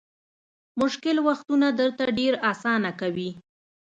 مشکل 0.81 1.15
وختونه 1.27 1.67
درته 1.79 2.03
ډېر 2.19 2.33
اسانه 2.51 2.91
کوي. 3.01 3.31